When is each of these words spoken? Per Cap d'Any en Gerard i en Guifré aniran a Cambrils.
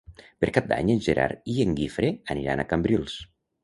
Per 0.45 0.49
Cap 0.55 0.69
d'Any 0.71 0.89
en 0.93 1.03
Gerard 1.09 1.53
i 1.55 1.59
en 1.67 1.79
Guifré 1.83 2.13
aniran 2.37 2.67
a 2.67 2.71
Cambrils. 2.75 3.25